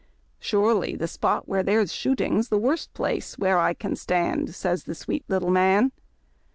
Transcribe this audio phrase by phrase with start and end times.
[0.39, 4.95] Surely, the spot where there's shooting's the worst place Where I can stand, says the
[4.95, 5.91] sweet little man.